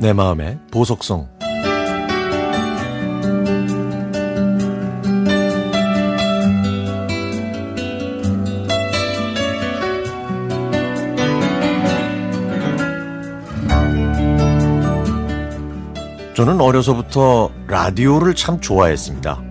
내 0.00 0.14
마음의 0.14 0.58
보석성 0.70 1.28
저는 16.34 16.58
어려서부터 16.62 17.50
라디오를 17.66 18.34
참 18.34 18.58
좋아했습니다. 18.58 19.42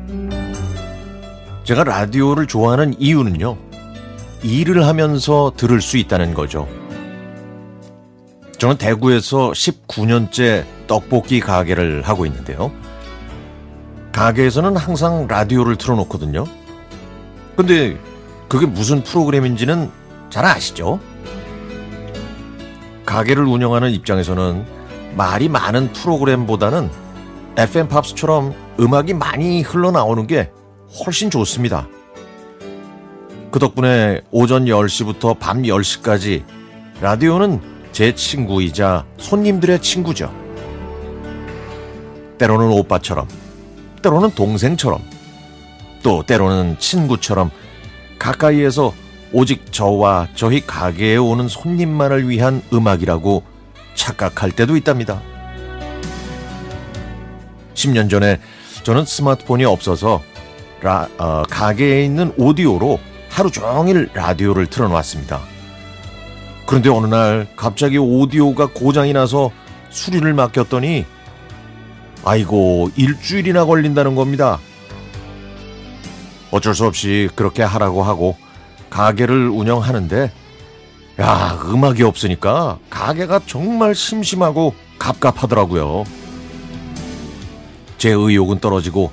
제가 1.63 1.83
라디오를 1.83 2.47
좋아하는 2.47 2.99
이유는요. 2.99 3.55
일을 4.41 4.87
하면서 4.87 5.53
들을 5.55 5.79
수 5.79 5.97
있다는 5.97 6.33
거죠. 6.33 6.67
저는 8.59 8.77
대구에서 8.77 9.51
19년째 9.51 10.65
떡볶이 10.85 11.39
가게를 11.39 12.01
하고 12.01 12.25
있는데요. 12.25 12.71
가게에서는 14.11 14.75
항상 14.75 15.27
라디오를 15.27 15.77
틀어놓거든요. 15.77 16.43
근데 17.55 17.97
그게 18.49 18.65
무슨 18.65 19.01
프로그램인지는 19.01 19.89
잘 20.29 20.45
아시죠? 20.45 20.99
가게를 23.05 23.45
운영하는 23.45 23.91
입장에서는 23.91 24.65
말이 25.15 25.47
많은 25.47 25.93
프로그램보다는 25.93 26.89
FM 27.55 27.87
팝스처럼 27.87 28.53
음악이 28.77 29.13
많이 29.13 29.61
흘러나오는 29.61 30.27
게 30.27 30.51
훨씬 31.05 31.29
좋습니다. 31.29 31.87
그 33.51 33.59
덕분에 33.59 34.21
오전 34.31 34.65
10시부터 34.65 35.39
밤 35.39 35.63
10시까지 35.63 36.43
라디오는 37.01 37.78
제 37.91 38.13
친구이자 38.13 39.05
손님들의 39.17 39.81
친구죠. 39.81 40.33
때로는 42.37 42.67
오빠처럼, 42.71 43.27
때로는 44.01 44.31
동생처럼, 44.31 45.01
또 46.01 46.23
때로는 46.23 46.77
친구처럼 46.79 47.51
가까이에서 48.17 48.93
오직 49.31 49.71
저와 49.71 50.27
저희 50.35 50.65
가게에 50.65 51.17
오는 51.17 51.47
손님만을 51.47 52.29
위한 52.29 52.61
음악이라고 52.73 53.43
착각할 53.95 54.51
때도 54.51 54.77
있답니다. 54.77 55.21
10년 57.73 58.09
전에 58.09 58.39
저는 58.83 59.05
스마트폰이 59.05 59.65
없어서 59.65 60.21
라, 60.81 61.07
어, 61.17 61.43
가게에 61.49 62.05
있는 62.05 62.33
오디오로 62.37 62.99
하루 63.29 63.51
종일 63.51 64.09
라디오를 64.13 64.67
틀어놓았습니다. 64.67 65.58
그런데 66.69 66.87
어느 66.91 67.07
날 67.07 67.47
갑자기 67.55 67.97
오디오가 67.97 68.67
고장이 68.67 69.11
나서 69.11 69.49
수리를 69.89 70.31
맡겼더니 70.35 71.03
아이고 72.23 72.91
일주일이나 72.95 73.65
걸린다는 73.65 74.13
겁니다. 74.13 74.59
어쩔 76.51 76.75
수 76.75 76.85
없이 76.85 77.27
그렇게 77.33 77.63
하라고 77.63 78.03
하고 78.03 78.37
가게를 78.91 79.49
운영하는데 79.49 80.31
야 81.19 81.59
음악이 81.65 82.03
없으니까 82.03 82.77
가게가 82.91 83.41
정말 83.47 83.95
심심하고 83.95 84.75
갑갑하더라고요. 84.99 86.03
제 87.97 88.11
의욕은 88.11 88.59
떨어지고 88.59 89.11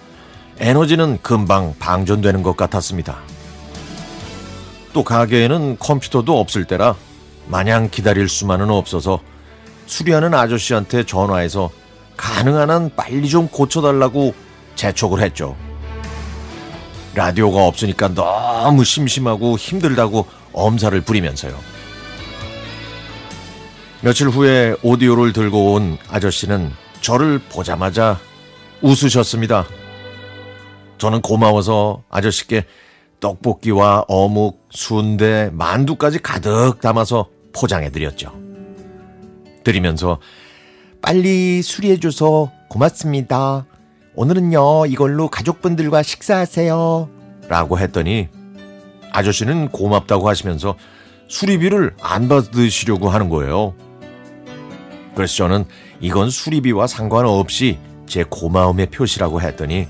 에너지는 0.58 1.20
금방 1.22 1.74
방전되는 1.78 2.42
것 2.42 2.54
같았습니다. 2.54 3.16
또 4.92 5.02
가게에는 5.02 5.78
컴퓨터도 5.78 6.38
없을 6.38 6.66
때라 6.66 6.96
마냥 7.48 7.88
기다릴 7.90 8.28
수만은 8.28 8.70
없어서 8.70 9.20
수리하는 9.86 10.34
아저씨한테 10.34 11.04
전화해서 11.04 11.70
가능한 12.16 12.70
한 12.70 12.90
빨리 12.96 13.28
좀 13.28 13.48
고쳐달라고 13.48 14.34
재촉을 14.74 15.22
했죠. 15.22 15.56
라디오가 17.14 17.64
없으니까 17.64 18.08
너무 18.14 18.84
심심하고 18.84 19.56
힘들다고 19.56 20.26
엄살을 20.52 21.02
부리면서요. 21.02 21.58
며칠 24.02 24.28
후에 24.28 24.76
오디오를 24.82 25.32
들고 25.32 25.72
온 25.72 25.98
아저씨는 26.08 26.72
저를 27.00 27.38
보자마자 27.48 28.18
웃으셨습니다. 28.82 29.66
저는 30.98 31.22
고마워서 31.22 32.02
아저씨께 32.10 32.66
떡볶이와 33.20 34.04
어묵, 34.08 34.68
순대, 34.70 35.50
만두까지 35.52 36.18
가득 36.18 36.80
담아서 36.80 37.28
포장해드렸죠. 37.56 38.32
드리면서 39.64 40.18
빨리 41.02 41.62
수리해줘서 41.62 42.52
고맙습니다. 42.68 43.66
오늘은요, 44.14 44.86
이걸로 44.86 45.28
가족분들과 45.28 46.02
식사하세요. 46.02 47.10
라고 47.48 47.78
했더니 47.78 48.28
아저씨는 49.12 49.68
고맙다고 49.68 50.28
하시면서 50.28 50.76
수리비를 51.28 51.94
안 52.00 52.28
받으시려고 52.28 53.08
하는 53.08 53.28
거예요. 53.28 53.74
그래서 55.14 55.34
저는 55.36 55.64
이건 56.00 56.30
수리비와 56.30 56.86
상관없이 56.86 57.78
제 58.06 58.24
고마움의 58.24 58.86
표시라고 58.86 59.40
했더니 59.40 59.86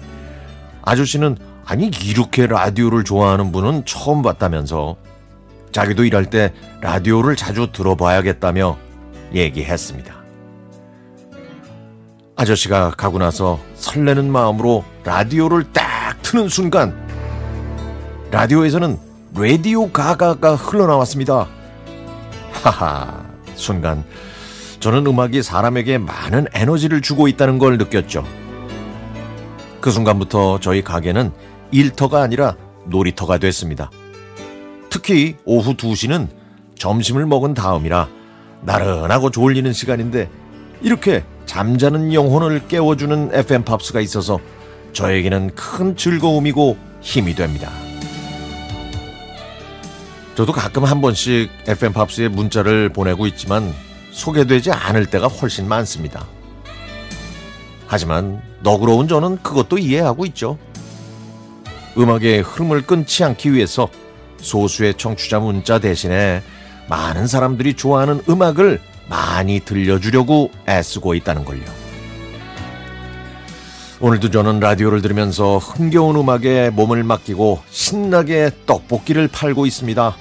아저씨는 0.83 1.37
아니 1.65 1.91
이렇게 2.05 2.47
라디오를 2.47 3.05
좋아하는 3.05 3.51
분은 3.53 3.85
처음 3.85 4.23
봤다면서 4.23 4.97
자기도 5.77 6.07
일할 6.07 6.25
때 6.25 6.55
라디오를 6.81 7.37
자주 7.37 7.71
들어봐야겠다며 7.71 8.79
얘기했습니다. 9.35 10.15
아저씨가 12.35 12.93
가고 12.93 13.19
나서 13.19 13.61
설레는 13.75 14.33
마음으로 14.33 14.87
라디오를 15.05 15.71
딱 15.75 16.17
트는 16.23 16.49
순간 16.49 16.97
라디오에서는 18.31 18.99
라디오 19.35 19.91
가가가 19.91 20.55
흘러나왔습니다. 20.55 21.47
하하, 22.53 23.27
순간 23.55 24.03
저는 24.81 25.07
음악이 25.07 25.43
사람에게 25.43 25.99
많은 25.99 26.47
에너지를 26.55 27.03
주고 27.03 27.29
있다는 27.29 27.59
걸 27.59 27.77
느꼈죠. 27.77 28.25
그 29.83 29.91
순간부터 29.91 30.59
저희 30.61 30.83
가게는 30.83 31.33
일터가 31.71 32.23
아니라 32.23 32.57
놀이터가 32.87 33.37
됐습니다. 33.37 33.91
특히 34.97 35.37
오후 35.45 35.75
2시는 35.75 36.27
점심을 36.79 37.27
먹은 37.27 37.53
다음이라 37.53 38.09
나른하고 38.63 39.31
졸리는 39.31 39.71
시간인데 39.71 40.31
이렇게 40.81 41.23
잠자는 41.45 42.15
영혼을 42.15 42.67
깨워주는 42.67 43.29
FM 43.31 43.65
팝스가 43.65 44.01
있어서 44.01 44.41
저에게는 44.95 45.55
큰 45.55 45.97
즐거움이고 45.97 46.79
힘이 47.03 47.35
됩니다. 47.35 47.71
저도 50.35 50.53
가끔 50.53 50.85
한 50.85 51.03
번씩 51.03 51.51
FM 51.67 51.93
팝스에 51.93 52.29
문자를 52.29 52.89
보내고 52.89 53.27
있지만 53.27 53.75
소개되지 54.13 54.73
않을 54.73 55.05
때가 55.05 55.27
훨씬 55.27 55.69
많습니다. 55.69 56.27
하지만 57.87 58.41
너그러운 58.63 59.09
저는 59.09 59.43
그것도 59.43 59.77
이해하고 59.77 60.25
있죠. 60.25 60.57
음악의 61.99 62.41
흐름을 62.41 62.87
끊지 62.87 63.25
않기 63.25 63.53
위해서 63.53 63.91
소수의 64.39 64.95
청취자 64.95 65.41
문자 65.41 65.79
대신에 65.79 66.43
많은 66.89 67.27
사람들이 67.27 67.75
좋아하는 67.75 68.23
음악을 68.29 68.81
많이 69.09 69.61
들려주려고 69.61 70.51
애쓰고 70.69 71.15
있다는 71.15 71.45
걸요. 71.45 71.63
오늘도 73.99 74.31
저는 74.31 74.61
라디오를 74.61 75.01
들으면서 75.01 75.59
흥겨운 75.59 76.17
음악에 76.17 76.71
몸을 76.71 77.03
맡기고 77.03 77.63
신나게 77.71 78.51
떡볶이를 78.67 79.29
팔고 79.29 79.65
있습니다. 79.65 80.17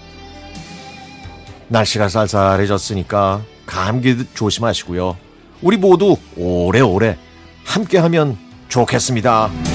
날씨가 1.68 2.08
쌀쌀해졌으니까 2.08 3.42
감기 3.66 4.26
조심하시고요. 4.34 5.18
우리 5.62 5.78
모두 5.78 6.16
오래오래 6.38 7.18
함께하면 7.66 8.38
좋겠습니다. 8.70 9.75